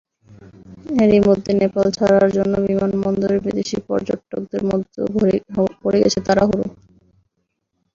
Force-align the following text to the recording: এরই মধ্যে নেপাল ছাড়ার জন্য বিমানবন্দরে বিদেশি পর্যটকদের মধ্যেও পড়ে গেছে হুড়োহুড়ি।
এরই 1.03 1.19
মধ্যে 1.27 1.51
নেপাল 1.61 1.87
ছাড়ার 1.97 2.27
জন্য 2.37 2.53
বিমানবন্দরে 2.67 3.37
বিদেশি 3.45 3.77
পর্যটকদের 3.87 4.61
মধ্যেও 4.69 5.05
পড়ে 5.81 5.97
গেছে 6.03 6.19
হুড়োহুড়ি। 6.27 6.67